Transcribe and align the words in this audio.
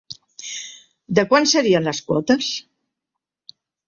De 1.19 1.25
quant 1.33 1.45
serien 1.51 1.85
les 1.87 1.99
quotes? 2.07 2.47